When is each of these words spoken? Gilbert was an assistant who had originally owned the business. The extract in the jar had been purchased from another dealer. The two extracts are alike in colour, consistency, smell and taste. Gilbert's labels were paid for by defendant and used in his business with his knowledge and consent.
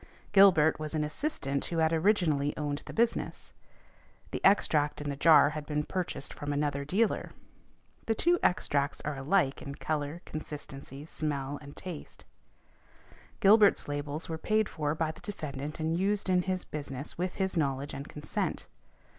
Gilbert 0.31 0.79
was 0.79 0.95
an 0.95 1.03
assistant 1.03 1.65
who 1.65 1.77
had 1.77 1.93
originally 1.93 2.57
owned 2.57 2.81
the 2.87 2.91
business. 2.91 3.53
The 4.31 4.43
extract 4.43 4.99
in 4.99 5.11
the 5.11 5.15
jar 5.15 5.51
had 5.51 5.63
been 5.67 5.83
purchased 5.85 6.33
from 6.33 6.51
another 6.51 6.83
dealer. 6.83 7.29
The 8.07 8.15
two 8.15 8.39
extracts 8.41 9.01
are 9.01 9.15
alike 9.15 9.61
in 9.61 9.75
colour, 9.75 10.23
consistency, 10.25 11.05
smell 11.05 11.59
and 11.61 11.75
taste. 11.77 12.25
Gilbert's 13.41 13.87
labels 13.87 14.27
were 14.27 14.39
paid 14.39 14.67
for 14.67 14.95
by 14.95 15.11
defendant 15.11 15.79
and 15.79 15.95
used 15.95 16.29
in 16.31 16.41
his 16.41 16.65
business 16.65 17.15
with 17.19 17.35
his 17.35 17.55
knowledge 17.55 17.93
and 17.93 18.07
consent. 18.09 18.65